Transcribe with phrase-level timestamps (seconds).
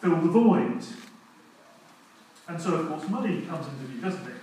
[0.00, 0.82] fill the void.
[2.48, 4.34] And so, of course, money comes into view, doesn't it?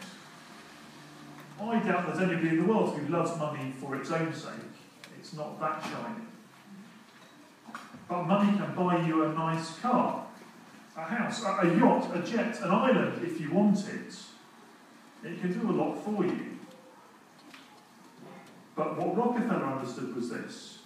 [1.59, 4.51] I doubt there's anybody in the world who loves money for its own sake.
[5.17, 6.25] It's not that shiny.
[8.07, 10.27] But money can buy you a nice car,
[10.95, 14.15] a house, a yacht, a jet, an island if you want it.
[15.23, 16.59] It can do a lot for you.
[18.75, 20.79] But what Rockefeller understood was this.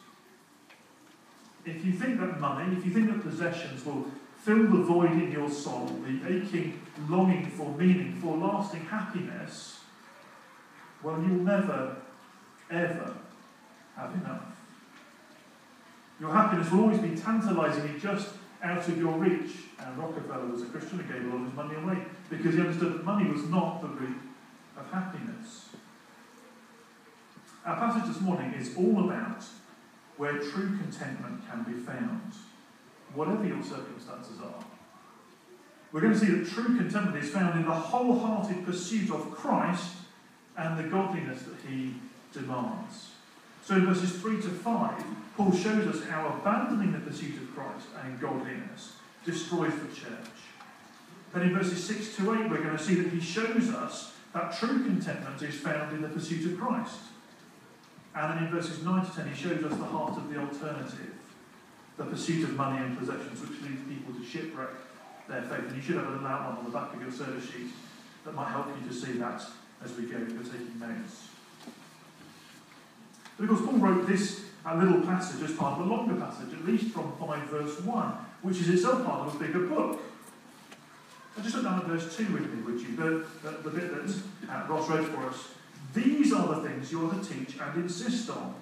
[1.65, 4.05] If you think that money, if you think that possessions will
[4.49, 9.81] fill the void in your soul, the aching longing for meaning, for lasting happiness,
[11.03, 11.97] well, you'll never,
[12.71, 13.13] ever
[13.95, 14.59] have enough.
[16.19, 18.29] Your happiness will always be tantalizingly just
[18.63, 19.51] out of your reach.
[19.77, 21.97] And Rockefeller was a Christian and gave a lot of his money away
[22.31, 24.17] because he understood that money was not the root
[24.77, 25.69] of happiness.
[27.65, 29.43] Our passage this morning is all about
[30.17, 32.33] where true contentment can be found,
[33.13, 34.63] whatever your circumstances are.
[35.91, 39.95] We're going to see that true contentment is found in the wholehearted pursuit of Christ
[40.55, 41.95] and the godliness that he
[42.31, 43.11] demands.
[43.63, 45.03] So in verses 3 to 5,
[45.35, 48.93] Paul shows us how abandoning the pursuit of Christ and godliness
[49.25, 50.29] destroys the church.
[51.33, 54.57] Then in verses 6 to 8, we're going to see that he shows us that
[54.57, 56.99] true contentment is found in the pursuit of Christ.
[58.15, 61.13] And then in verses 9 to 10, he shows us the heart of the alternative,
[61.99, 64.69] the pursuit of money and possessions, which leads people to shipwreck
[65.27, 65.67] their faith.
[65.67, 67.67] And you should have a little outline on the back of your service sheet
[68.23, 69.43] that might help you to see that
[69.83, 71.27] as we go if you're taking notes.
[73.37, 76.65] But of course, Paul wrote this little passage as part of a longer passage, at
[76.65, 78.05] least from 5 verse 1,
[78.43, 80.01] which is itself part of a bigger book.
[81.37, 82.95] I just look down at verse 2 with me, would you?
[82.95, 84.15] The, the, the bit that
[84.49, 85.49] uh, Ross read for us.
[85.93, 88.55] These are the things you are to teach and insist on.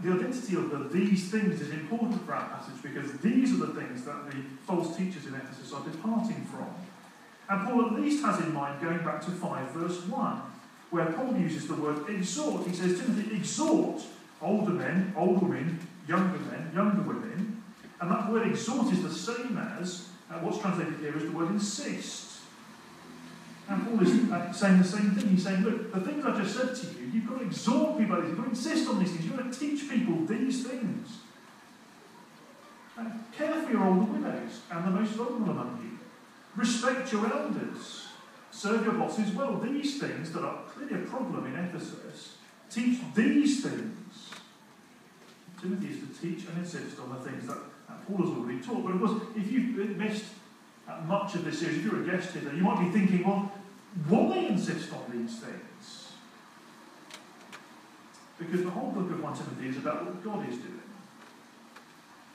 [0.00, 3.80] The identity of the these things is important for our passage because these are the
[3.80, 6.66] things that the false teachers in Ephesus are departing from.
[7.48, 10.42] And Paul at least has in mind going back to 5 verse 1,
[10.90, 12.66] where Paul uses the word exhort.
[12.66, 14.02] He says, Timothy, exhort
[14.40, 15.78] older men, older women,
[16.08, 17.62] younger men, younger women.
[18.00, 21.50] And that word exhort is the same as uh, what's translated here as the word
[21.50, 22.33] insist.
[23.68, 25.28] And Paul is uh, saying the same thing.
[25.30, 28.22] He's saying, look, the things I just said to you, you've got to exhort people
[28.22, 31.18] you've got to insist on these things, you've got to teach people these things.
[32.96, 35.98] And care for your older widows and the most vulnerable among you.
[36.56, 38.06] Respect your elders.
[38.50, 39.58] Serve your bosses well.
[39.58, 42.36] These things that are clearly a problem in Ephesus,
[42.70, 44.30] teach these things.
[45.60, 47.58] Timothy is to teach and insist on the things that,
[47.88, 48.84] that Paul has already taught.
[48.84, 50.26] But of course, if you've missed
[51.06, 53.52] much of this series, if you're a guest here, you might be thinking, well,
[54.08, 56.12] why insist on these things?
[58.38, 60.80] Because the whole book of 1 Timothy is about what God is doing.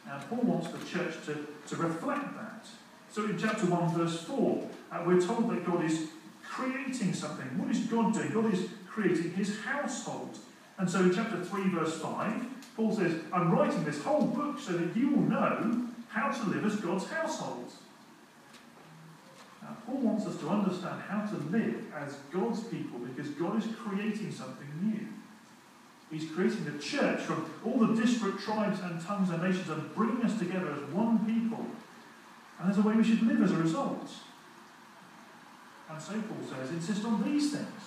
[0.10, 2.66] And Paul wants the church to, to reflect that.
[3.12, 6.08] So in chapter 1, verse 4, uh, we're told that God is
[6.44, 7.46] creating something.
[7.60, 8.32] What is God doing?
[8.32, 10.38] God is creating his household.
[10.78, 12.46] And so in chapter 3, verse 5,
[12.76, 16.66] Paul says, I'm writing this whole book so that you will know how to live
[16.66, 17.72] as God's household.
[19.86, 24.32] Paul wants us to understand how to live as God's people because God is creating
[24.32, 25.08] something new.
[26.12, 30.24] He's creating the church from all the disparate tribes and tongues and nations and bringing
[30.24, 31.66] us together as one people
[32.60, 34.10] and there's a way we should live as a result.
[35.90, 37.82] And so Paul says, insist on these things.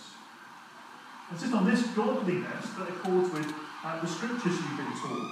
[1.31, 3.53] Insist on this godliness that accords with
[3.85, 5.31] uh, the scriptures you've been taught.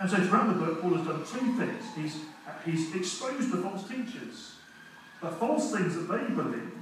[0.00, 1.84] And so throughout the book, Paul has done two things.
[1.96, 4.56] He's, uh, he's exposed the false teachers,
[5.22, 6.72] the false things that they believe,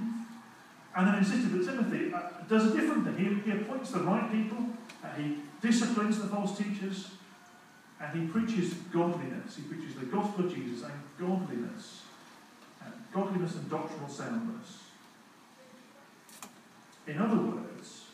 [0.95, 2.19] and then insisted that Timothy uh,
[2.49, 3.17] does a different thing.
[3.17, 4.57] He, he appoints the right people,
[5.03, 7.11] uh, he disciplines the false teachers,
[8.01, 9.55] and he preaches godliness.
[9.55, 12.01] He preaches the gospel of Jesus and godliness.
[12.83, 14.79] And godliness and doctrinal soundness.
[17.05, 18.05] In other words,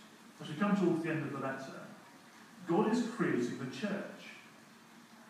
[0.42, 1.88] as we come towards the end of the letter,
[2.68, 4.36] God is creating the church.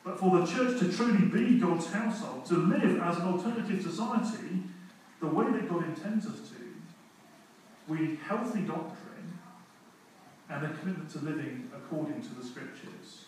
[0.04, 4.64] But for the church to truly be God's household, to live as an alternative society,
[5.20, 6.56] the way that God intends us to,
[7.88, 9.40] we need healthy doctrine
[10.50, 13.26] and a commitment to living according to the scriptures.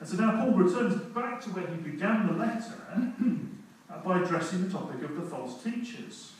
[0.00, 2.74] And so now Paul returns back to where he began the letter
[3.90, 6.32] uh, by addressing the topic of the false teachers.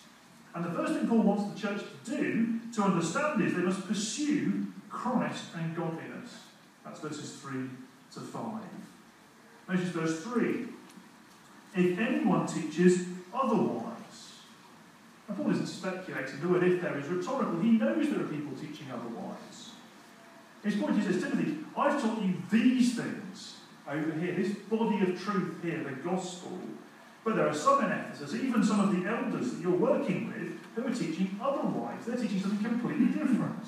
[0.54, 3.86] And the first thing Paul wants the church to do to understand is they must
[3.86, 6.40] pursue Christ and godliness.
[6.84, 7.68] That's verses 3
[8.14, 8.42] to 5.
[9.68, 10.66] Notice verse 3.
[11.76, 13.89] If anyone teaches otherwise.
[15.30, 16.40] Now, Paul isn't speculating.
[16.40, 17.60] The word if there is rhetorical.
[17.60, 19.70] He knows there are people teaching otherwise.
[20.64, 23.58] His point is this Timothy, I've taught you these things.
[23.88, 26.58] over here, this body of truth here, the gospel.
[27.24, 30.58] But there are some in Ephesus, even some of the elders that you're working with,
[30.74, 32.06] who are teaching otherwise.
[32.06, 33.66] They're teaching something completely different.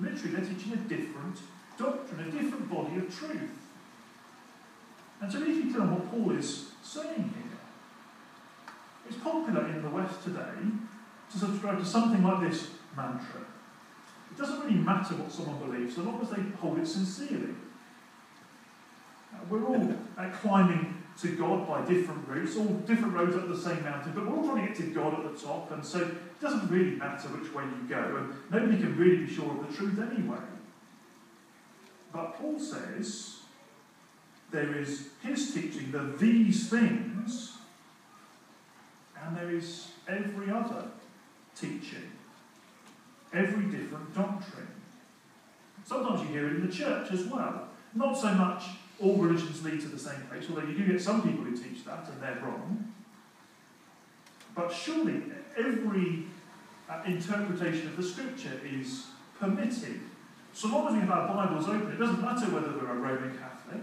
[0.00, 1.38] Literally, they're teaching a different
[1.78, 3.50] doctrine, a different body of truth.
[5.20, 7.58] And so, if you tell what Paul is saying here,
[9.08, 10.40] it's popular in the West today
[11.34, 13.40] to subscribe to something like this mantra.
[14.30, 17.54] It doesn't really matter what someone believes, so long as they hold it sincerely.
[19.32, 23.56] Uh, we're all uh, climbing to God by different routes, all different roads up the
[23.56, 26.02] same mountain, but we're all trying to get to God at the top, and so
[26.02, 29.68] it doesn't really matter which way you go, and nobody can really be sure of
[29.68, 30.38] the truth anyway.
[32.12, 33.38] But Paul says
[34.50, 37.52] there is his teaching, the these things,
[39.20, 40.84] and there is every other
[41.56, 42.10] teaching,
[43.32, 44.68] every different doctrine.
[45.84, 47.68] Sometimes you hear it in the church as well.
[47.94, 48.64] Not so much
[49.00, 51.84] all religions lead to the same place, although you do get some people who teach
[51.84, 52.92] that and they're wrong.
[54.54, 55.22] But surely
[55.58, 56.26] every
[56.88, 59.06] uh, interpretation of the scripture is
[59.38, 60.00] permitted.
[60.52, 63.36] So long as we have our Bibles open, it doesn't matter whether we're a Roman
[63.36, 63.82] Catholic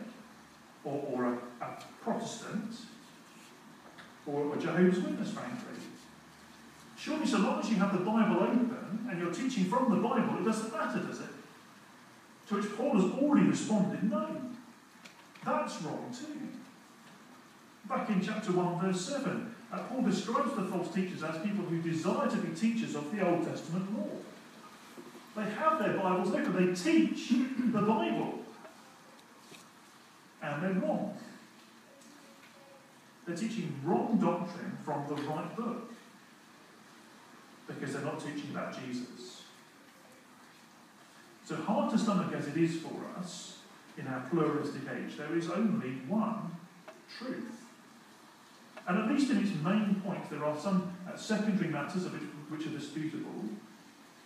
[0.85, 2.73] or, or a, a Protestant
[4.25, 5.73] or a Jehovah's Witness, frankly.
[7.01, 10.37] Surely, so long as you have the Bible open and you're teaching from the Bible,
[10.39, 11.29] it doesn't matter, does it?
[12.47, 14.27] To which Paul has already responded, no.
[15.43, 16.47] That's wrong too.
[17.89, 21.81] Back in chapter 1, verse 7, uh, Paul describes the false teachers as people who
[21.81, 24.07] desire to be teachers of the Old Testament law.
[25.35, 28.41] They have their Bibles open, they teach the Bible.
[30.43, 31.17] And they're wrong.
[33.25, 35.91] They're teaching wrong doctrine from the right book
[37.79, 39.43] because they're not teaching about Jesus.
[41.45, 43.57] So hard to stomach as it is for us,
[43.97, 46.55] in our pluralistic age, there is only one
[47.17, 47.65] truth.
[48.87, 52.21] And at least in its main points, there are some uh, secondary matters of it
[52.49, 53.45] which are disputable,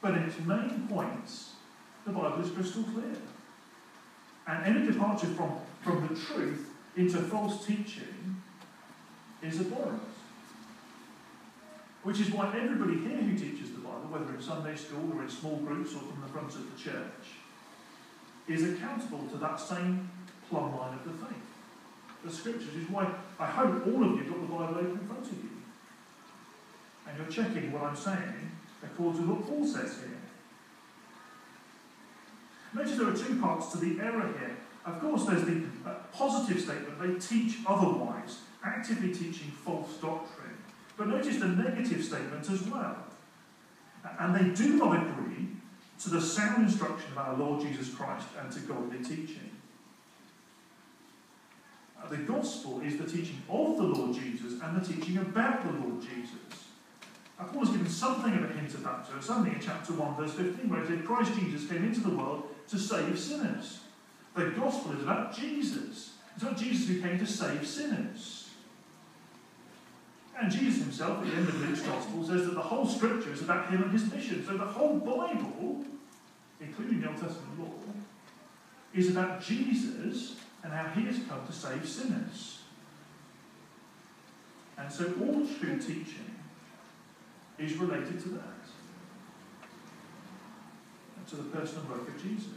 [0.02, 1.54] but in its main points,
[2.06, 3.18] the Bible is crystal clear.
[4.48, 8.42] And any departure from, from the truth into false teaching
[9.42, 10.02] is abhorrent.
[12.06, 15.30] Which is why everybody here who teaches the Bible, whether in Sunday school or in
[15.30, 17.42] small groups or from the front of the church,
[18.48, 20.07] is accountable to that same
[20.48, 21.50] plumb line of the faith.
[22.24, 23.10] The scriptures is why
[23.40, 25.50] I hope all of you got the Bible open in front of you.
[27.10, 28.51] And you're checking what I'm saying
[28.84, 30.22] according to what Paul says here.
[32.75, 34.58] Notice there are two parts to the error here.
[34.86, 40.56] Of course, there's the uh, positive statement, they teach otherwise, actively teaching false doctrine.
[40.98, 42.98] But notice the negative statement as well.
[44.20, 45.48] And they do not agree
[46.04, 49.52] to the sound instruction of our Lord Jesus Christ and to godly teaching.
[52.02, 55.80] Uh, the gospel is the teaching of the Lord Jesus and the teaching about the
[55.80, 56.66] Lord Jesus.
[57.40, 59.94] Uh, Paul has given something of a hint of that to us, only in chapter
[59.94, 63.80] 1, verse 15, where he said, Christ Jesus came into the world to save sinners.
[64.36, 66.14] The gospel is about Jesus.
[66.36, 68.45] It's about Jesus who came to save sinners.
[70.38, 73.42] And Jesus himself, at the end of Luke's Gospel, says that the whole Scripture is
[73.42, 74.46] about him and his mission.
[74.46, 75.86] So the whole Bible,
[76.60, 77.72] including the Old Testament law,
[78.94, 82.60] is about Jesus and how he has come to save sinners.
[84.78, 86.36] And so all true teaching
[87.58, 88.65] is related to that,
[91.18, 92.50] and to the personal work of Jesus.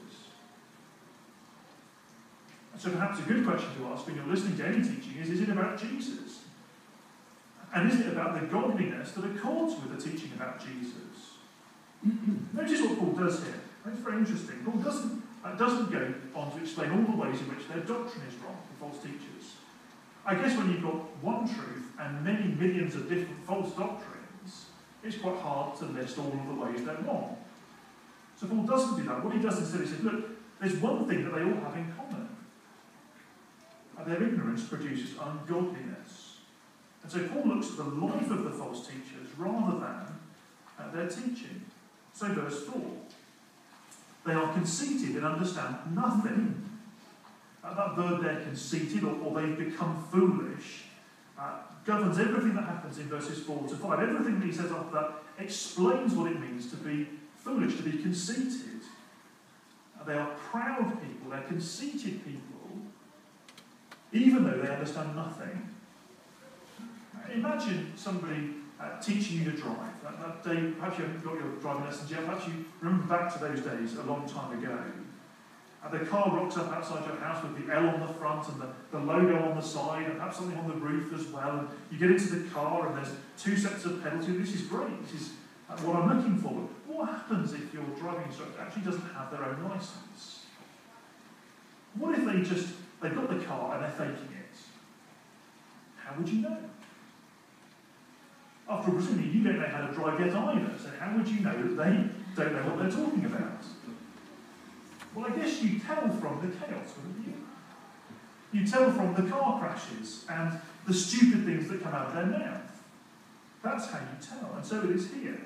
[2.73, 5.31] And so perhaps a good question to ask when you're listening to any teaching is,
[5.31, 6.41] is it about Jesus?
[7.75, 11.37] And is it about the godliness that accords with the teaching about Jesus?
[12.53, 13.61] Notice what Paul does here.
[13.87, 14.57] It's very interesting.
[14.65, 18.25] Paul doesn't, uh, doesn't go on to explain all the ways in which their doctrine
[18.27, 19.55] is wrong, the false teachers.
[20.27, 24.67] I guess when you've got one truth and many millions of different false doctrines,
[25.03, 27.37] it's quite hard to list all of the ways they're wrong.
[28.39, 29.25] So Paul doesn't do that.
[29.25, 30.25] What he does instead is says, look,
[30.61, 32.29] there's one thing that they all have in common.
[33.99, 36.08] Uh, their ignorance produces ungodliness.
[37.09, 40.21] And so Paul looks at the life of the false teachers rather than
[40.79, 41.65] at their teaching.
[42.13, 42.81] So, verse 4
[44.27, 46.69] they are conceited and understand nothing.
[47.65, 50.85] Uh, that verb there, conceited, or, or they've become foolish,
[51.39, 54.01] uh, governs everything that happens in verses 4 to 5.
[54.01, 58.03] Everything that he says after that explains what it means to be foolish, to be
[58.03, 58.83] conceited.
[59.99, 62.83] Uh, they are proud people, they're conceited people,
[64.13, 65.69] even though they understand nothing.
[67.33, 70.03] Imagine somebody uh, teaching you to drive.
[70.03, 73.33] That, that day, perhaps you haven't got your driving lessons yet, perhaps you remember back
[73.35, 74.79] to those days a long time ago.
[75.85, 78.61] And the car rocks up outside your house with the L on the front and
[78.61, 81.61] the, the logo on the side and perhaps something on the roof as well.
[81.61, 84.27] And you get into the car and there's two sets of pedals.
[84.27, 85.03] This is great.
[85.03, 85.31] This is
[85.71, 86.53] uh, what I'm looking for.
[86.53, 90.47] But what happens if your driving instructor actually doesn't have their own license?
[91.95, 94.57] What if they just, they've got the car and they're faking it?
[95.97, 96.59] How would you know?
[98.69, 101.41] After all, presumably you don't know how to drive yet either, so how would you
[101.41, 103.63] know that they don't know what they're talking about?
[105.15, 107.35] Well, I guess you tell from the chaos, wouldn't you?
[108.53, 112.27] You tell from the car crashes and the stupid things that come out of their
[112.27, 112.83] mouth.
[113.63, 115.41] That's how you tell, and so it is here.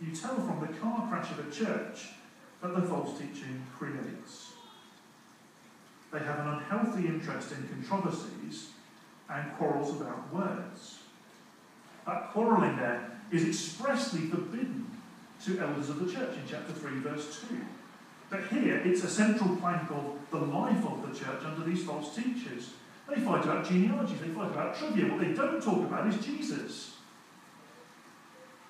[0.00, 2.08] You tell from the car crash of a church
[2.60, 4.52] that the false teaching creates.
[6.12, 8.70] They have an unhealthy interest in controversies
[9.30, 10.93] and quarrels about words.
[12.06, 14.90] That quarrelling there is expressly forbidden
[15.44, 17.56] to elders of the church in chapter 3, verse 2.
[18.30, 22.14] But here, it's a central plank of the life of the church under these false
[22.14, 22.70] teachers.
[23.08, 25.10] They fight about genealogies, they fight about trivia.
[25.10, 26.96] What they don't talk about is Jesus.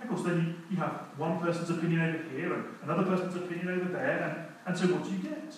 [0.00, 3.90] Of course, then you, have one person's opinion over here and another person's opinion over
[3.90, 4.22] there,
[4.66, 5.54] and, and so what do you get?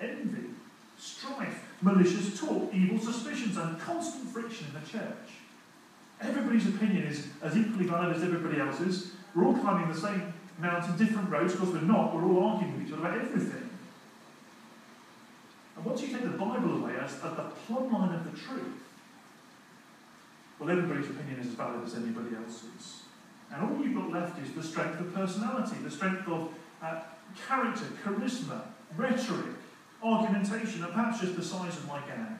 [0.00, 0.50] Envy,
[0.96, 5.28] strife, malicious talk, evil suspicions, and constant friction in the church.
[6.20, 9.12] Everybody's opinion is as equally valid as everybody else's.
[9.34, 12.14] We're all climbing the same mountain, different roads, because we're not.
[12.14, 13.70] We're all arguing with each other about everything.
[15.76, 17.28] And once you take the Bible away as, the
[17.66, 18.82] plumb line of the truth,
[20.58, 23.02] well, everybody's opinion is as valid as anybody else's.
[23.52, 27.00] And all you've got left is the strength of personality, the strength of uh,
[27.46, 28.62] character, charisma,
[28.96, 29.54] rhetoric,
[30.02, 32.38] argumentation, and perhaps just the size of my gang.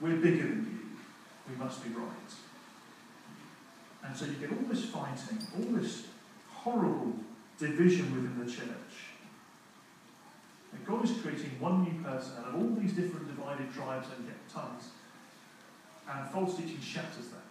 [0.00, 1.52] We're bigger than you.
[1.52, 2.06] We must be right.
[4.04, 6.06] And so you get all this fighting, all this
[6.50, 7.14] horrible
[7.58, 9.08] division within the church.
[10.72, 14.28] And God is creating one new person out of all these different divided tribes and
[14.52, 14.90] tongues.
[16.08, 17.48] And false teaching shatters that.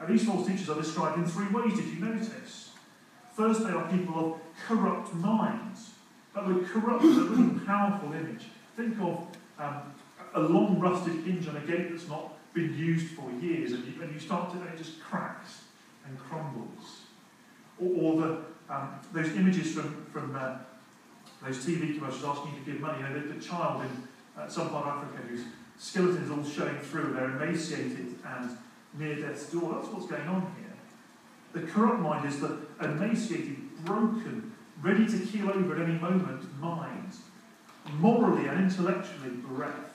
[0.00, 2.70] And these false teachers are described in three ways, did you notice?
[3.34, 5.90] First, they are people of corrupt minds.
[6.34, 8.44] That word corrupt is a really powerful image.
[8.76, 9.26] Think of
[9.58, 9.94] um,
[10.34, 14.02] a long rusted hinge on a gate that's not been used for years, and you,
[14.02, 15.64] and you start to, it just cracks
[16.06, 17.02] and crumbles.
[17.78, 18.38] Or, or the,
[18.74, 20.56] um, those images from, from uh,
[21.44, 22.98] those TV commercials asking you to give money.
[22.98, 25.42] You know, the, the child in uh, some part of Africa whose
[25.78, 28.58] skeleton is all showing through, they're emaciated and
[28.98, 29.74] near death's door.
[29.74, 30.72] That's what's going on here.
[31.52, 37.12] The corrupt mind is the emaciated, broken, ready to keel over at any moment mind,
[37.98, 39.85] morally and intellectually bereft.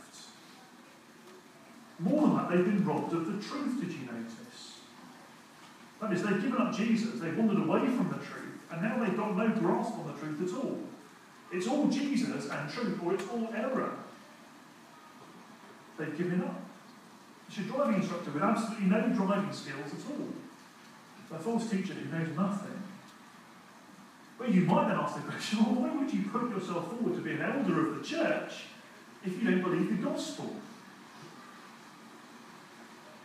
[2.02, 4.80] More than that, they've been robbed of the truth, did you notice?
[6.02, 9.16] That is, they've given up Jesus, they've wandered away from the truth, and now they've
[9.16, 10.80] got no grasp on the truth at all.
[11.52, 13.94] It's all Jesus and truth, or it's all error.
[16.00, 16.60] They've given up.
[17.48, 20.30] It's a driving instructor with absolutely no driving skills at all.
[21.34, 22.82] A false teacher who knows nothing.
[24.40, 27.22] Well, you might then ask the question, well, why would you put yourself forward to
[27.22, 28.64] be an elder of the church
[29.24, 30.56] if you don't believe the gospel?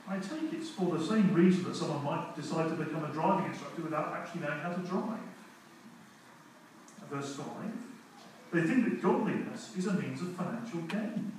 [0.08, 3.50] I take it's for the same reason that someone might decide to become a driving
[3.50, 5.18] instructor without actually knowing how to drive.
[7.10, 7.46] Verse 5
[8.52, 11.32] They think that godliness is a means of financial gain.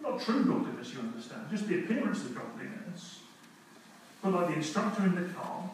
[0.00, 3.20] Not true godliness, you understand, just the appearance of godliness.
[4.20, 5.70] But like the instructor in the car,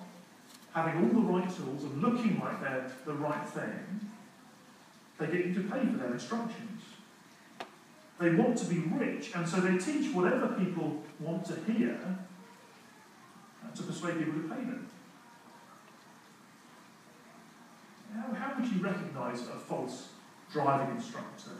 [0.74, 4.00] having all the right tools and looking like they're the right thing,
[5.18, 6.77] they get you to pay for their instructions.
[8.18, 11.96] They want to be rich, and so they teach whatever people want to hear
[13.64, 14.88] uh, to persuade people to pay them.
[18.14, 20.08] How, how would you recognize a false
[20.52, 21.52] driving instructor?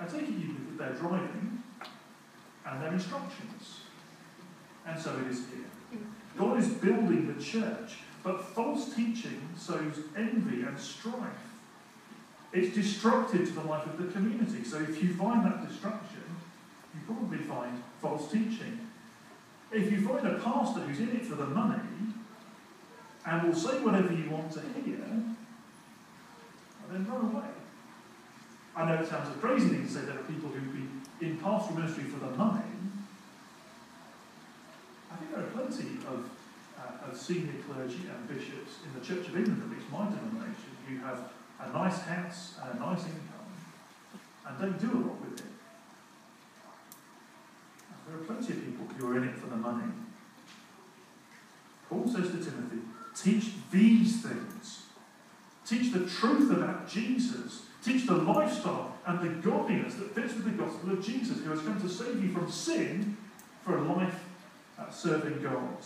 [0.00, 1.62] I take it you look at their driving
[2.66, 3.80] and their instructions.
[4.86, 6.00] And so it is here.
[6.36, 11.47] God is building the church, but false teaching sows envy and strife.
[12.52, 14.64] It's destructive to the life of the community.
[14.64, 16.24] So if you find that destruction,
[16.94, 18.88] you probably find false teaching.
[19.70, 21.80] If you find a pastor who's in it for the money
[23.26, 24.96] and will say whatever you want to hear,
[26.90, 27.48] then run away.
[28.74, 30.88] I know it sounds a crazy thing to say there are people who be
[31.20, 32.64] in pastoral ministry for the money.
[35.12, 36.30] I think there are plenty of,
[36.78, 40.72] uh, of senior clergy and bishops in the Church of England, at least my denomination,
[40.88, 43.38] who have a nice house and a nice income
[44.46, 45.46] and don't do a lot with it.
[48.06, 49.92] There are plenty of people who are in it for the money.
[51.88, 52.78] Paul says to Timothy,
[53.14, 54.84] teach these things.
[55.66, 57.62] Teach the truth about Jesus.
[57.84, 61.60] Teach the lifestyle and the godliness that fits with the gospel of Jesus, who has
[61.60, 63.16] come to save you from sin
[63.62, 64.24] for a life
[64.90, 65.76] serving God.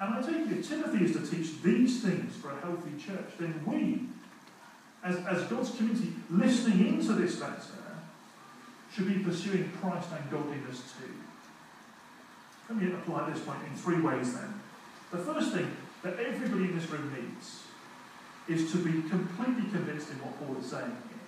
[0.00, 3.32] And I take it, Timothy is to teach these things for a healthy church.
[3.38, 4.06] Then we,
[5.02, 7.56] as, as God's community, listening into this letter,
[8.92, 11.12] should be pursuing Christ and godliness too.
[12.68, 14.60] Let me apply this point in three ways then.
[15.10, 15.70] The first thing
[16.02, 17.62] that everybody in this room needs
[18.48, 21.18] is to be completely convinced in what Paul is saying here.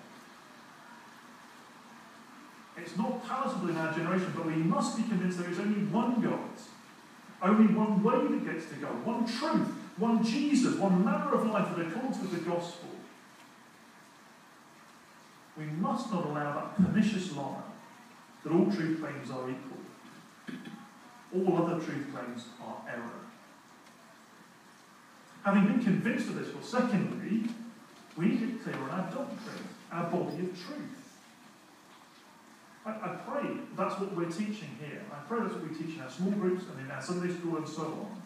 [2.85, 6.21] It's not palatable in our generation, but we must be convinced there is only one
[6.21, 6.51] God,
[7.43, 11.77] only one way that gets to God, one truth, one Jesus, one manner of life
[11.77, 12.89] that accords with the gospel.
[15.57, 17.63] We must not allow that pernicious lie
[18.45, 19.79] that all truth claims are equal.
[21.35, 23.23] All other truth claims are error.
[25.45, 27.51] Having been convinced of this, well, secondly,
[28.17, 31.03] we need be clear on our doctrine, our body of truth.
[32.85, 35.03] I, I pray that's what we're teaching here.
[35.13, 37.57] I pray that's what we teach in our small groups and in our Sunday school
[37.57, 38.23] and so on.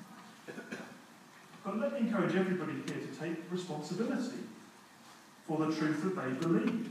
[1.64, 4.38] But let me encourage everybody here to take responsibility
[5.48, 6.90] for the truth that they believe.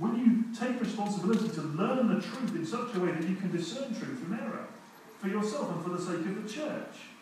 [0.00, 3.52] Will you take responsibility to learn the truth in such a way that you can
[3.52, 4.66] discern truth from error
[5.18, 7.14] for yourself and for the sake of the church?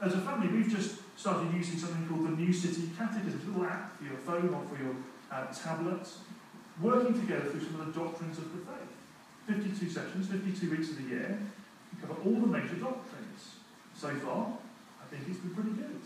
[0.00, 3.66] As a family, we've just started using something called the New City Catechism, a little
[3.66, 4.96] app for your phone or for your
[5.30, 6.08] uh, tablet,
[6.80, 9.60] working together through some of the doctrines of the faith.
[9.60, 11.38] 52 sessions, 52 weeks of the year,
[11.92, 13.60] we cover all the major doctrines.
[13.94, 14.56] So far,
[15.02, 16.00] I think it's been pretty good.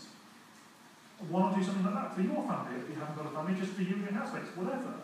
[1.29, 3.55] Why not do something like that for your family if you haven't got a family,
[3.59, 4.99] just for you and your housemates, whatever?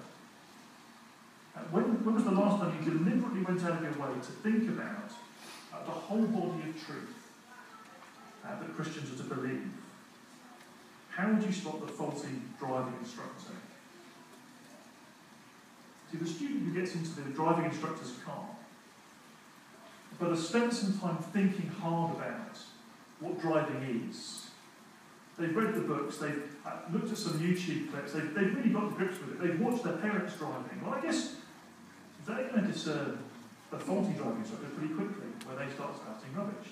[1.71, 4.69] When, when was the last time you deliberately went out of your way to think
[4.69, 5.11] about
[5.73, 7.21] uh, the whole body of truth?
[8.45, 9.69] uh, that Christians are to believe.
[11.09, 12.29] How would you spot the faulty
[12.59, 13.53] driving instructor?
[16.11, 18.45] See, the student who gets into the driving instructor's car,
[20.19, 22.57] but has spent some time thinking hard about
[23.19, 24.47] what driving is.
[25.37, 28.89] They've read the books, they've uh, looked at some YouTube clips, they've, they've really got
[28.89, 30.83] to grips with it, they've watched their parents driving.
[30.83, 31.35] Well, I guess
[32.25, 33.19] they're going to discern
[33.71, 36.67] the faulty driving instructor pretty quickly when they start spouting rubbish.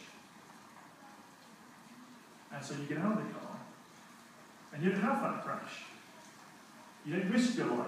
[2.53, 3.57] And so you get out of the car,
[4.73, 5.83] and you don't have that crash.
[7.05, 7.87] You don't risk your life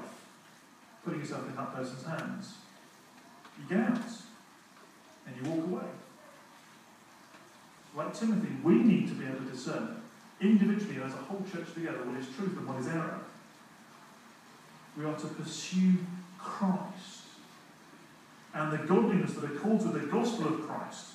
[1.04, 2.54] putting yourself in that person's hands.
[3.58, 4.00] You get out,
[5.26, 5.90] and you walk away.
[7.96, 10.02] Like Timothy, we need to be able to discern
[10.40, 13.20] individually as a whole church together what is truth and what is error.
[14.98, 15.98] We are to pursue
[16.38, 17.21] Christ
[18.54, 21.12] and the godliness that are called to the gospel of Christ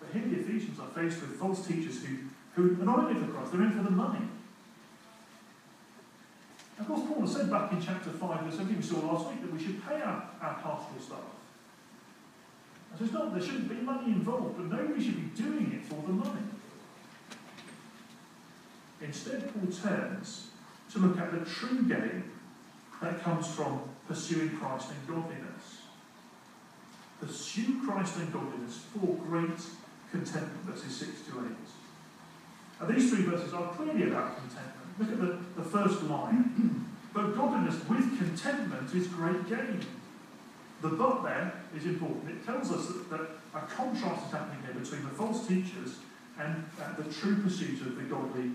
[0.00, 2.16] but here the Ephesians are faced with false teachers who,
[2.54, 4.26] who are not only for Christ, they're in for the money.
[6.78, 9.42] Of course, Paul has said back in chapter 5, verse 17, we saw last week,
[9.42, 11.18] that we should pay our, our pastoral staff.
[12.98, 16.02] So it's not, there shouldn't be money involved, but nobody should be doing it for
[16.06, 16.40] the money.
[19.02, 20.48] Instead, Paul turns
[20.92, 22.24] to look at the true gain
[23.02, 25.49] that comes from pursuing Christ and godliness.
[27.20, 29.60] Pursue Christ and godliness for great
[30.10, 31.46] contentment, verses 6 to 8.
[32.80, 34.98] And these three verses are clearly about contentment.
[34.98, 36.86] Look at the, the first line.
[37.14, 39.84] but godliness with contentment is great gain.
[40.80, 42.30] The but there is important.
[42.30, 43.20] It tells us that, that
[43.54, 45.98] a contrast is happening here between the false teachers
[46.38, 48.52] and uh, the true pursuit of the godly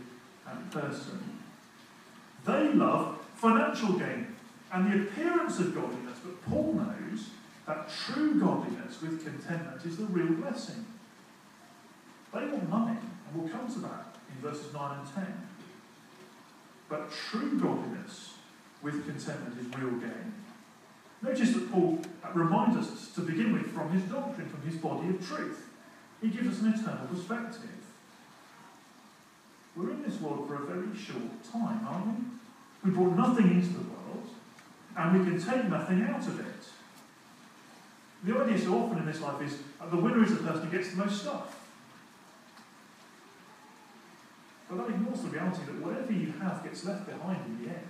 [0.50, 1.20] um, person.
[2.46, 4.36] They love financial gain
[4.72, 7.30] and the appearance of godliness, but Paul knows
[7.68, 10.86] that true godliness with contentment is the real blessing.
[12.34, 15.48] They want money, and we'll come to that in verses 9 and 10.
[16.90, 18.34] But true godliness
[18.82, 20.34] with contentment is real gain.
[21.22, 22.00] Notice that Paul
[22.34, 25.70] reminds us to begin with from his doctrine, from his body of truth.
[26.22, 27.70] He gives us an eternal perspective.
[29.76, 32.14] We're in this world for a very short time, aren't we?
[32.84, 34.30] We brought nothing into the world,
[34.96, 36.68] and we can take nothing out of it.
[38.26, 39.60] The idea so often in this life is
[39.92, 41.60] the winner is the person who gets the most stuff.
[44.68, 47.88] But that ignores the reality that whatever you have gets left behind in the end.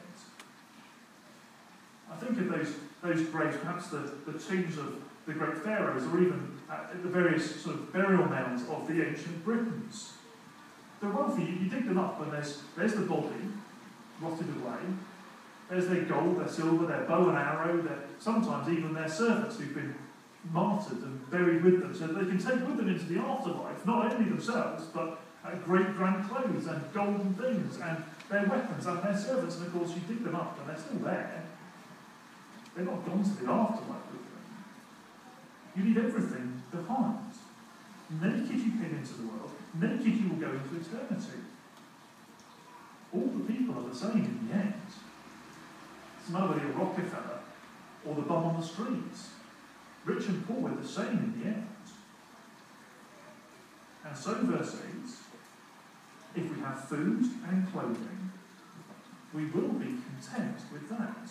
[2.11, 6.21] I think of those, those graves, perhaps the, the tombs of the great pharaohs, or
[6.21, 6.57] even
[7.01, 10.13] the various sort of burial mounds of the ancient Britons.
[11.01, 13.29] They're wealthy, you, you dig them up, and there's, there's the body,
[14.21, 14.79] rotted away.
[15.69, 19.73] There's their gold, their silver, their bow and arrow, their, sometimes even their servants who've
[19.73, 19.95] been
[20.51, 23.85] martyred and buried with them so that they can take with them into the afterlife
[23.85, 25.19] not only themselves, but
[25.63, 29.57] great grand clothes and golden things and their weapons and their servants.
[29.57, 31.43] And of course, you dig them up and they're still there.
[32.75, 34.45] They're not gone to the afterlife with them.
[35.75, 37.31] You leave everything behind.
[38.21, 41.39] Naked you came into the world, naked you will go into eternity.
[43.13, 44.73] All the people are the same in the end.
[46.19, 47.39] It's not whether you're Rockefeller
[48.05, 49.29] or the bum on the streets.
[50.05, 51.67] Rich and poor were the same in the end.
[54.05, 55.25] And so, verse 8
[56.35, 58.31] if we have food and clothing,
[59.33, 61.29] we will be content with that.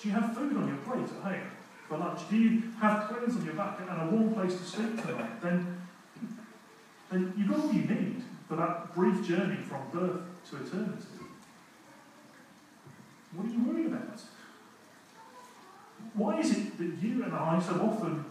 [0.00, 1.50] Do you have food on your plate at home
[1.88, 2.28] for lunch?
[2.28, 5.40] Do you have clothes on your back and a warm place to sleep tonight?
[5.40, 5.80] Then,
[7.10, 11.06] then you've got all you need for that brief journey from birth to eternity.
[13.34, 14.20] What are you worried about?
[16.18, 18.24] Why is it that you and I so often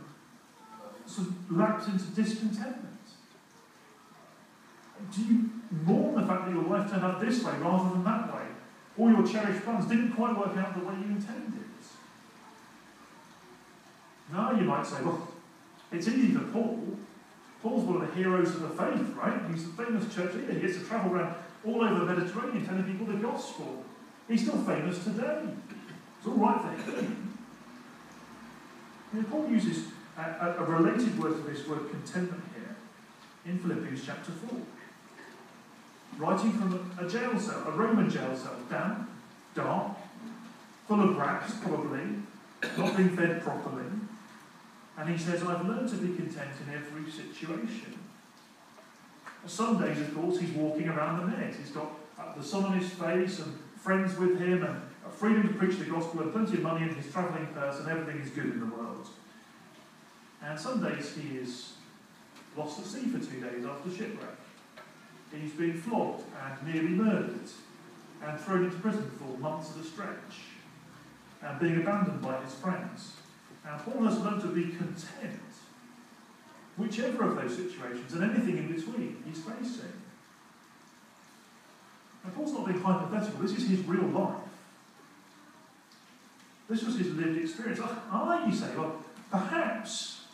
[1.05, 2.85] sort of lapse into discontentment?
[5.15, 5.49] Do you
[5.85, 8.41] mourn the fact that your life turned out this way rather than that way?
[8.97, 11.63] Or your cherished plans didn't quite work out the way you intended?
[14.33, 15.25] Now you might say, well,
[15.89, 16.97] it's easy for Paul.
[17.63, 19.39] Paul's one of the heroes of the faith, right?
[19.49, 20.53] He's a famous church leader.
[20.53, 23.85] He gets to travel around all over the Mediterranean telling people the gospel.
[24.27, 25.43] He's still famous today.
[26.17, 27.36] It's all right for him.
[29.17, 32.75] And Paul uses a, a, related word to this word contentment here
[33.47, 34.59] in Philippians chapter 4.
[36.19, 39.09] Writing from a, a jail cell, a Roman jail cell, damp,
[39.55, 39.97] dark,
[40.87, 42.01] full of rats probably,
[42.77, 43.85] not being fed properly.
[44.99, 47.97] And he says, I've learned to be content in every situation.
[49.47, 51.55] Some days, of course, he's walking around the net.
[51.55, 54.79] He's got uh, the sun on his face and friends with him and
[55.13, 58.21] freedom to preach the gospel and plenty of money in his travelling purse and everything
[58.21, 59.07] is good in the world.
[60.43, 61.73] And some days he is
[62.55, 64.37] lost at sea for two days after shipwreck.
[65.33, 67.49] He's been flogged and nearly murdered
[68.23, 70.07] and thrown into prison for months at a stretch
[71.41, 73.13] and being abandoned by his friends.
[73.65, 75.41] And Paul has learned to be content,
[76.77, 79.93] whichever of those situations and anything in between he's facing.
[82.23, 84.46] And Paul's not being hypothetical, this is his real life.
[86.69, 87.79] This was his lived experience.
[87.83, 88.97] Ah, you say, well,
[89.31, 90.25] perhaps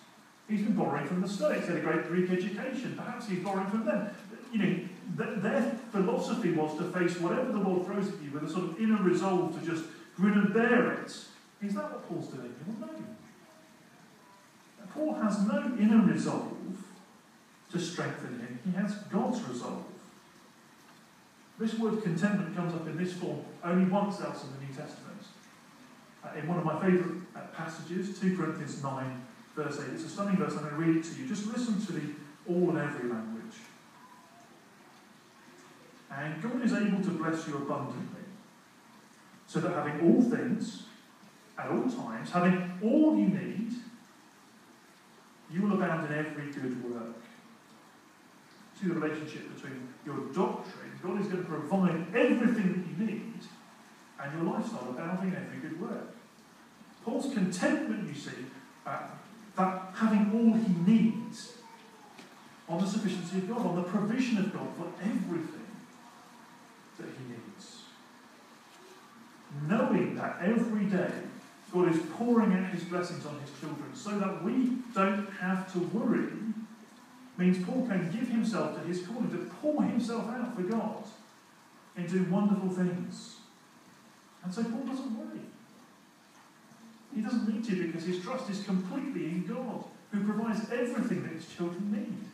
[0.49, 1.67] he's been borrowing from the Stoics.
[1.67, 2.95] He had a great Greek education.
[2.97, 4.09] Perhaps he's borrowing from them.
[4.51, 4.75] You know,
[5.17, 8.65] th- their philosophy was to face whatever the world throws at you with a sort
[8.65, 11.05] of inner resolve to just grin and bear it.
[11.61, 12.53] Is that what Paul's doing?
[12.67, 13.05] Well, no.
[14.93, 16.57] Paul has no inner resolve
[17.71, 18.59] to strengthen him.
[18.65, 19.85] He has God's resolve.
[21.59, 25.21] This word contentment comes up in this form only once else in the New Testament.
[26.23, 29.93] Uh, in one of my favourite uh, passages, 2 Corinthians 9, verse 8.
[29.93, 30.53] It's a stunning verse.
[30.53, 31.27] I'm going to read it to you.
[31.27, 32.01] Just listen to the
[32.47, 33.55] all and every language.
[36.11, 38.21] And God is able to bless you abundantly,
[39.47, 40.83] so that having all things
[41.57, 43.71] at all times, having all you need,
[45.51, 47.15] you will abound in every good work.
[48.79, 53.39] See the relationship between your doctrine, God is going to provide everything that you need,
[54.21, 56.15] and your lifestyle abounding in every good work.
[57.03, 58.45] Paul's contentment, you see,
[58.85, 58.99] uh,
[59.55, 61.53] that having all he needs
[62.67, 65.67] on the sufficiency of God, on the provision of God for everything
[66.97, 67.83] that he needs.
[69.67, 71.11] Knowing that every day
[71.73, 75.79] God is pouring out his blessings on his children so that we don't have to
[75.79, 76.29] worry
[77.37, 81.03] means Paul can give himself to his calling, to pour himself out for God
[81.95, 83.37] and do wonderful things.
[84.43, 85.41] And so Paul doesn't worry.
[87.15, 91.33] He doesn't need to because his trust is completely in God, who provides everything that
[91.33, 92.25] his children need.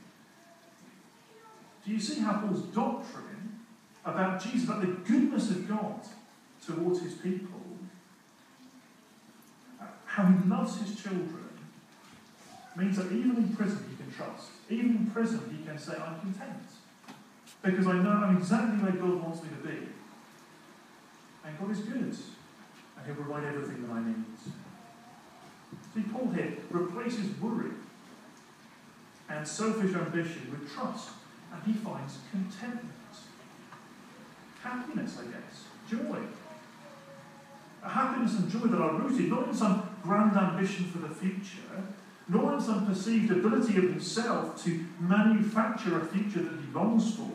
[1.86, 3.60] Do you see how Paul's doctrine
[4.06, 6.02] about Jesus, about the goodness of God
[6.66, 7.62] towards his people,
[10.06, 11.50] how he loves his children
[12.76, 14.50] means that even in prison he can trust.
[14.70, 16.64] Even in prison he can say, I'm content.
[17.62, 19.88] Because I know I'm exactly where God wants me to be.
[21.50, 21.96] And God is good.
[22.04, 24.24] And he'll provide everything that I need.
[25.94, 27.72] See, Paul here replaces worry
[29.30, 31.10] and selfish ambition with trust.
[31.52, 32.94] And he finds contentment.
[34.62, 35.64] Happiness, I guess.
[35.90, 36.20] Joy.
[37.84, 41.84] A happiness and joy that are rooted not in some grand ambition for the future,
[42.28, 47.32] nor in some perceived ability of himself to manufacture a future that he longs for,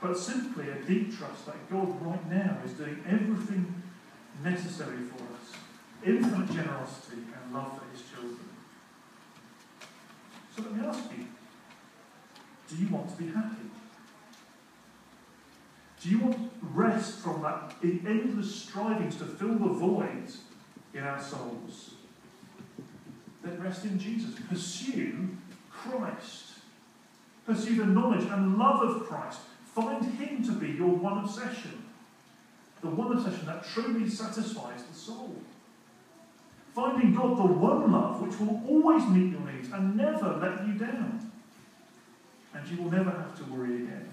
[0.00, 3.82] but simply a deep trust that God right now is doing everything
[4.42, 5.58] necessary for us
[6.04, 8.48] infinite generosity and love for his children.
[10.54, 11.26] So let me ask you
[12.68, 13.56] do you want to be happy?
[16.00, 20.30] Do you want rest from that endless strivings to fill the void
[20.94, 21.94] in our souls?
[23.42, 24.34] Then rest in Jesus.
[24.48, 25.30] Pursue
[25.70, 26.44] Christ.
[27.46, 29.40] Pursue the knowledge and love of Christ.
[29.78, 31.84] Find Him to be your one obsession.
[32.80, 35.36] The one obsession that truly satisfies the soul.
[36.74, 40.74] Finding God the one love which will always meet your needs and never let you
[40.74, 41.30] down.
[42.54, 44.12] And you will never have to worry again.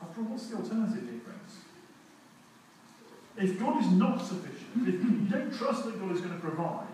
[0.00, 1.58] After all, what's the alternative here, friends?
[3.36, 6.86] If God is not sufficient, if you don't trust that God is going to provide,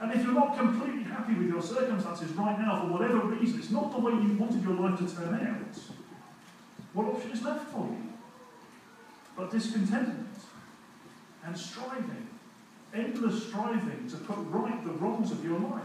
[0.00, 3.70] and if you're not completely happy with your circumstances right now for whatever reason, it's
[3.70, 5.78] not the way you wanted your life to turn out,
[6.94, 8.12] what option is left for you?
[9.36, 10.28] But discontentment
[11.44, 12.28] and striving,
[12.94, 15.84] endless striving to put right the wrongs of your life.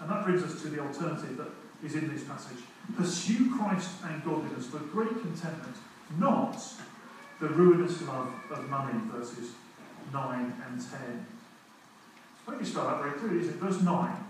[0.00, 1.50] And that brings us to the alternative that
[1.84, 2.58] is in this passage.
[2.96, 5.76] Pursue Christ and godliness for great contentment,
[6.18, 6.62] not
[7.40, 9.52] the ruinous love of money, verses
[10.12, 11.26] 9 and 10.
[12.50, 13.60] I me spell that very clearly, isn't it?
[13.60, 14.24] Verse 9.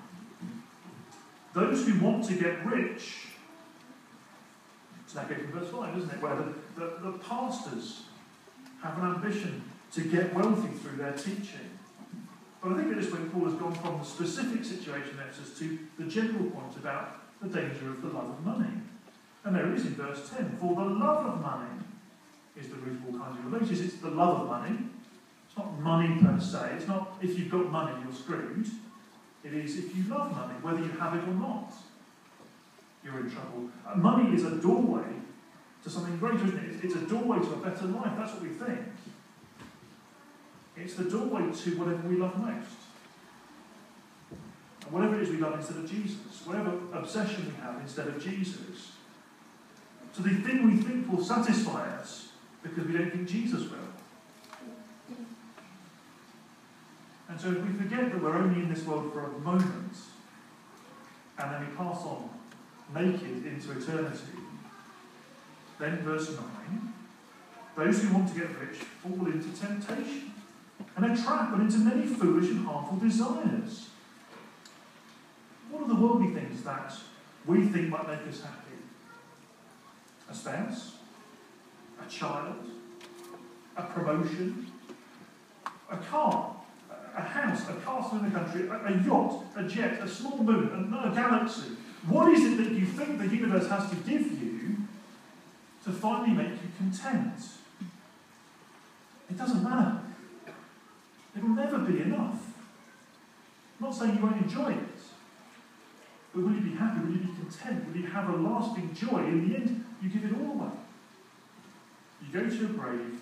[1.52, 3.26] Those who want to get rich,
[5.04, 6.22] it's that from verse 5, isn't it?
[6.22, 8.02] Where the, the, the pastors
[8.83, 11.78] have an ambition to get wealthy through their teaching.
[12.62, 15.59] But I think at this point Paul has gone from the specific situation in Ephesus
[15.59, 18.70] to the general point about the danger of the love of money.
[19.44, 20.59] And there is in verse 10.
[20.61, 21.70] For the love of money
[22.56, 23.80] is the root of all kinds of relations.
[23.80, 24.78] It's the love of money.
[25.50, 26.74] It's not money per se.
[26.76, 28.68] It's not if you've got money, you're screwed.
[29.42, 31.72] It is if you love money, whether you have it or not,
[33.02, 33.68] you're in trouble.
[33.84, 35.08] Uh, money is a doorway
[35.82, 36.84] to something greater, isn't it?
[36.84, 38.12] It's a doorway to a better life.
[38.16, 38.78] That's what we think.
[40.76, 42.78] It's the doorway to whatever we love most.
[44.84, 48.22] And whatever it is we love instead of Jesus, whatever obsession we have instead of
[48.22, 48.92] Jesus.
[50.12, 52.28] So the thing we think will satisfy us
[52.62, 53.89] because we don't think Jesus will.
[57.40, 59.94] So if we forget that we're only in this world for a moment,
[61.38, 62.29] and then we pass on
[62.94, 64.37] naked into eternity,
[65.79, 66.92] then verse 9,
[67.76, 70.35] those who want to get rich fall into temptation
[70.94, 73.88] and are trapped into many foolish and harmful desires.
[75.70, 76.92] What are the worldly things that
[77.46, 78.76] we think might make us happy?
[80.31, 80.96] A spouse?
[82.07, 82.66] A child?
[83.79, 84.70] A promotion?
[85.90, 86.60] A car?
[87.16, 87.68] A house?
[87.68, 88.68] A castle in the country?
[88.68, 89.44] A, a yacht?
[89.57, 90.01] A jet?
[90.01, 90.94] A small moon?
[90.94, 91.77] A, a galaxy?
[92.07, 94.77] What is it that you think the universe has to give you
[95.85, 97.35] to finally make you content?
[99.29, 100.01] It doesn't matter.
[101.37, 102.40] It will never be enough.
[103.79, 104.99] I'm not saying you won't enjoy it,
[106.35, 107.01] but will you be happy?
[107.01, 107.87] Will you be content?
[107.87, 109.25] Will you have a lasting joy?
[109.25, 110.70] In the end, you give it all away.
[112.23, 113.20] You go to your grave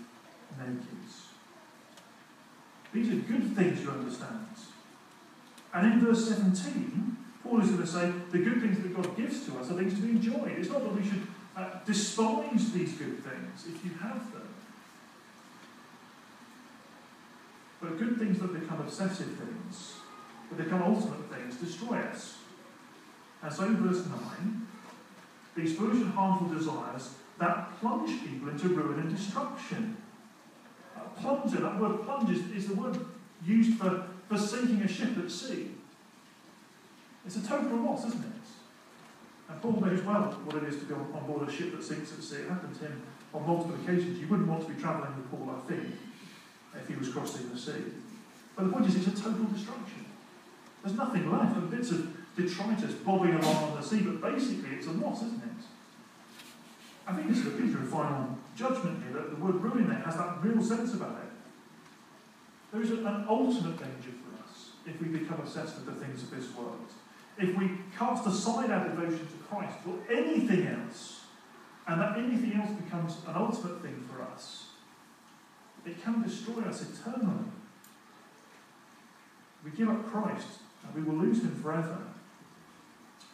[0.59, 0.85] naked.
[2.93, 4.47] These are good things you understand.
[5.75, 9.45] And in verse 17, Paul is going to say the good things that God gives
[9.47, 10.53] to us are things to be enjoyed.
[10.59, 14.49] It's not that we should uh, despise these good things if you have them.
[17.81, 19.95] But good things that become obsessive things,
[20.51, 22.39] that become ultimate things, destroy us.
[23.43, 24.67] And so, in verse 9,
[25.57, 29.97] these foolish and harmful desires that plunge people into ruin and destruction.
[31.17, 32.99] Plunger, that word plunge is, is the word
[33.45, 35.71] used for, for sinking a ship at sea.
[37.27, 38.33] It's a total loss, isn't it?
[39.49, 42.13] And Paul knows well what it is to be on, board a ship that sinks
[42.13, 42.43] at sea.
[42.43, 44.19] It happened to him on multiple occasions.
[44.19, 45.95] You wouldn't want to be travelling with Paul, I think
[46.77, 47.85] if he was crossing the sea.
[48.57, 50.05] But the point is, it's a total destruction.
[50.83, 52.07] There's nothing left, and bits of
[52.37, 55.48] detritus bobbing along on the sea, but basically it's a loss, isn't it?
[57.09, 59.99] I think this is a picture of final judgment here, that the word ruin there
[60.01, 61.31] has that real sense about it.
[62.71, 66.31] There is an ultimate danger for us if we become obsessed with the things of
[66.31, 66.87] this world.
[67.39, 71.21] If we cast aside our devotion to Christ for anything else,
[71.87, 74.67] and that anything else becomes an ultimate thing for us,
[75.87, 77.47] it can destroy us eternally.
[79.65, 81.99] We give up Christ and we will lose him forever.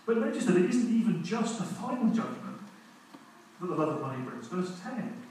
[0.06, 2.43] But notice that it isn't even just the final judgment
[3.60, 4.46] that the love of money brings.
[4.48, 5.22] Verse 10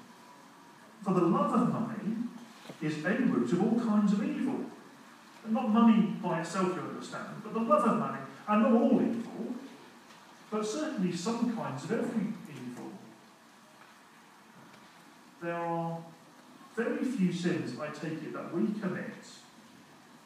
[1.03, 2.17] For the love of money
[2.81, 4.65] is a root of all kinds of evil.
[5.45, 9.01] And not money by itself, you understand, but the love of money, and not all
[9.01, 9.55] evil,
[10.49, 12.91] but certainly some kinds of every evil.
[15.41, 15.97] There are
[16.75, 19.13] very few sins, I take it, that we commit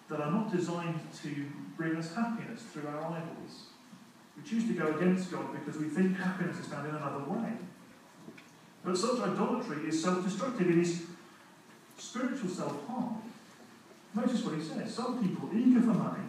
[0.09, 3.65] that are not designed to bring us happiness through our idols.
[4.37, 7.53] We choose to go against God because we think happiness is found in another way.
[8.87, 11.03] But such idolatry is self destructive, it is
[11.97, 13.21] spiritual self harm.
[14.15, 14.95] Notice what he says.
[14.95, 16.23] Some people, eager for money,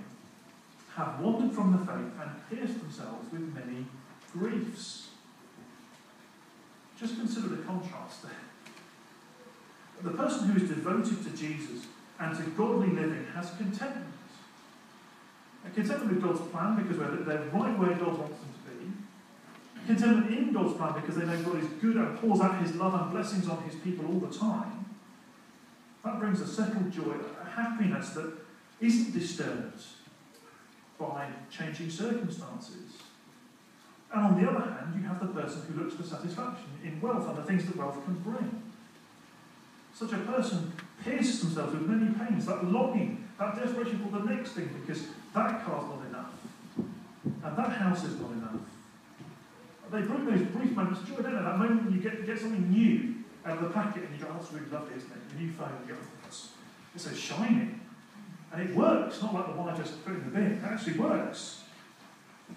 [0.97, 3.87] have wandered from the faith and pierced themselves with many
[4.33, 5.11] griefs.
[6.99, 8.33] Just consider the contrast there.
[10.03, 11.87] The person who is devoted to Jesus
[12.19, 14.07] and to godly living has contentment.
[15.65, 18.58] A contentment with God's plan because they're right where God wants them.
[19.89, 22.93] Contentment in God's plan because they know God is good and pours out his love
[22.93, 24.85] and blessings on his people all the time.
[26.05, 28.35] That brings a settled joy, a happiness that
[28.83, 29.83] isn't disturbed
[31.01, 32.99] by changing circumstances.
[34.13, 37.27] And on the other hand, you have the person who looks for satisfaction in wealth
[37.27, 38.63] and the things that wealth can bring.
[39.95, 40.71] Such a person
[41.03, 45.65] pierces themselves with many pains, that longing, that desperation for the next thing, because that
[45.65, 46.33] car's not enough,
[46.77, 48.61] and that house is not enough.
[49.91, 51.43] They bring those brief moments of joy, don't they?
[51.43, 53.15] That moment when you get, get something new
[53.47, 55.29] out of the packet and you go, oh, that's really lovely, isn't it?
[55.31, 56.51] The new phone, you go, it's,
[56.95, 57.71] it's so shiny.
[58.53, 60.53] And it works, not like the one I just put in the bin.
[60.53, 61.63] It actually works.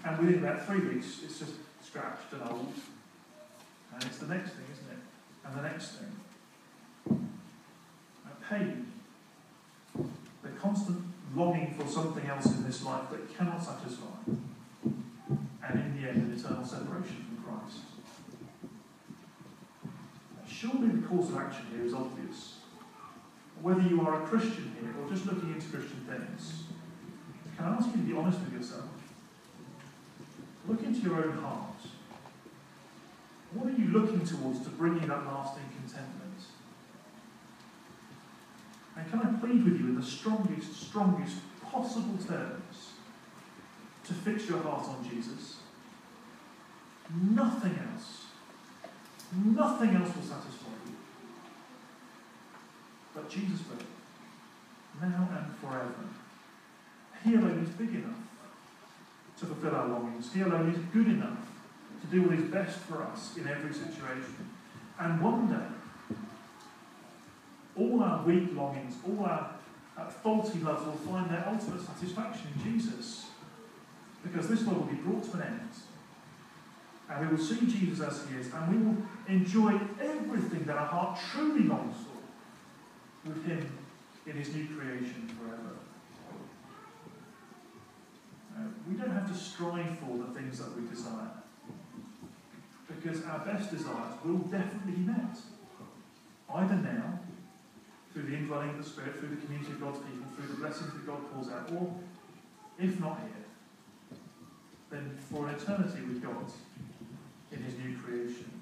[0.05, 2.73] And within about three weeks, it's just scratched and old.
[3.93, 4.99] And it's the next thing, isn't it?
[5.45, 7.19] And the next thing.
[8.25, 8.91] A pain.
[9.95, 11.03] The constant
[11.35, 14.05] longing for something else in this life that cannot satisfy.
[16.01, 17.81] The end, an eternal separation from Christ.
[20.47, 22.57] Surely the course of action here is obvious.
[23.61, 26.63] Whether you are a Christian here or just looking into Christian things,
[27.55, 28.89] can I ask you to be honest with yourself?
[30.67, 31.75] Look into your own heart.
[33.53, 36.39] What are you looking towards to bring you that lasting contentment?
[38.97, 42.93] And can I plead with you in the strongest, strongest possible terms
[44.05, 45.60] to fix your heart on Jesus?
[47.13, 48.25] Nothing else.
[49.33, 50.95] Nothing else will satisfy you.
[53.13, 53.77] But Jesus will.
[55.01, 55.93] Now and forever.
[57.23, 58.17] He alone is big enough
[59.39, 60.33] to fulfill our longings.
[60.33, 61.37] He alone is good enough
[62.01, 64.49] to do what is best for us in every situation.
[64.99, 66.15] And one day,
[67.75, 69.55] all our weak longings, all our
[69.97, 73.27] uh, faulty loves will find their ultimate satisfaction in Jesus.
[74.23, 75.69] Because this world will be brought to an end.
[77.11, 78.97] And we will see Jesus as he is, and we will
[79.27, 83.69] enjoy everything that our heart truly longs for with him
[84.25, 85.75] in his new creation forever.
[88.55, 91.31] Uh, we don't have to strive for the things that we desire.
[92.87, 95.37] Because our best desires will definitely be met.
[96.53, 97.19] Either now,
[98.13, 100.93] through the indwelling of the Spirit, through the community of God's people, through the blessings
[100.93, 101.93] that God pours out, or
[102.79, 104.17] if not here,
[104.89, 106.51] then for an eternity with God
[107.51, 108.61] in his new creation.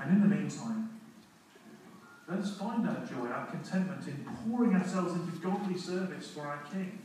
[0.00, 0.90] And in the meantime,
[2.28, 6.62] let us find our joy, our contentment in pouring ourselves into godly service for our
[6.70, 6.98] King.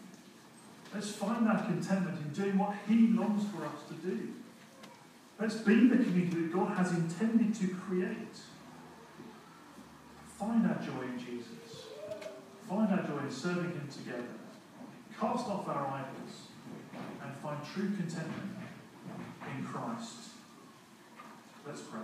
[0.94, 4.34] Let's find our contentment in doing what He longs for us to do.
[5.40, 8.38] Let's be the community that God has intended to create.
[10.38, 11.86] Find our joy in Jesus.
[12.70, 14.28] Find our joy in serving Him together.
[15.20, 16.48] Cast off our idols
[17.24, 18.52] and find true contentment
[19.58, 20.30] in Christ.
[21.66, 22.02] Let's pray.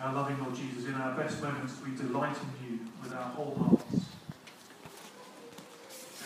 [0.00, 3.54] Our loving Lord Jesus, in our best moments we delight in you with our whole
[3.54, 4.06] hearts.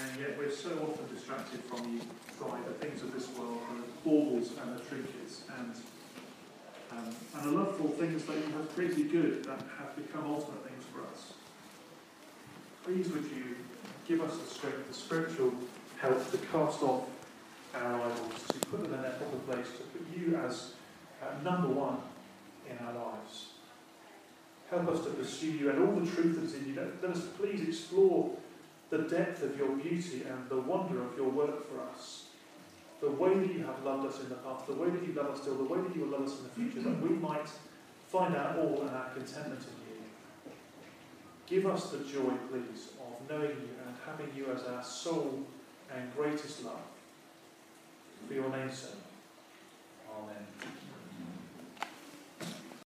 [0.00, 2.00] And yet we're so often distracted from you
[2.40, 5.74] by the things of this world, the baubles and the trinkets, and,
[6.92, 10.84] um, and the loveful things that you have created good that have become ultimate things
[10.92, 11.32] for us.
[12.84, 13.56] Please would you
[14.06, 15.52] give us the strength, the spiritual
[16.00, 17.04] help to cast off
[17.74, 20.72] our idols, to put them in their proper place, to put you as
[21.22, 21.98] uh, number one
[22.70, 23.46] in our lives.
[24.70, 26.74] Help us to pursue you and all the truth that's in you.
[26.74, 28.30] Let, let us please explore
[28.90, 32.26] the depth of your beauty and the wonder of your work for us.
[33.00, 35.30] The way that you have loved us in the past, the way that you love
[35.30, 37.48] us still, the way that you will love us in the future, that we might
[38.08, 40.02] find our all and our contentment in you.
[41.46, 45.40] Give us the joy, please, of knowing you having you as our sole
[45.94, 46.80] and greatest love.
[48.26, 48.90] For your name's sake.
[50.10, 50.46] Amen.